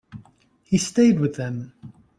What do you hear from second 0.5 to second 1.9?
He stayed with them.